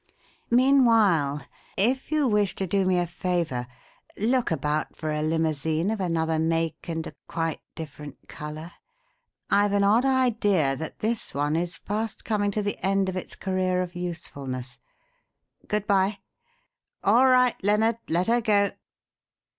[0.49, 1.43] Meanwhile,
[1.77, 3.67] if you wish to do me a favour,
[4.17, 8.71] look about for a limousine of another make and a quite different colour.
[9.51, 13.35] I've an odd idea that this one is fast coming to the end of its
[13.35, 14.79] career of usefulness.
[15.67, 16.17] Good bye.
[17.03, 18.71] All right, Lennard let her go."